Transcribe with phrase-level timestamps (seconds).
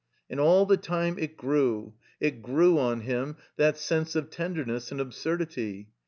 [0.31, 4.99] And all the time it grew, it grew on him, that sense of tenderness and
[4.99, 5.89] absurdity.